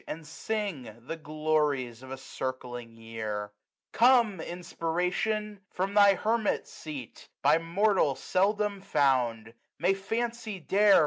And 0.07 0.25
sing 0.25 0.95
the 1.05 1.15
glories 1.15 2.01
of 2.01 2.09
the 2.09 2.17
circling 2.17 2.97
year. 2.97 3.51
Come, 3.91 4.39
Inspiration! 4.41 5.61
from 5.69 5.93
thy 5.93 6.15
hermit 6.15 6.67
seat, 6.67 7.29
15 7.43 7.43
By 7.43 7.57
mortal 7.59 8.15
seldom 8.15 8.81
found: 8.81 9.53
may 9.77 9.93
Fancy 9.93 10.59
dare. 10.59 10.99